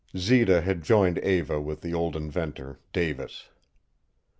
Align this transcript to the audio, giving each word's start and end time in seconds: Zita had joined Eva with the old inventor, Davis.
Zita 0.17 0.61
had 0.61 0.81
joined 0.81 1.19
Eva 1.19 1.61
with 1.61 1.81
the 1.81 1.93
old 1.93 2.15
inventor, 2.15 2.79
Davis. 2.91 3.49